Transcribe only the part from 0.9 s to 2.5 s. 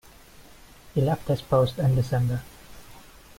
He left his post in December.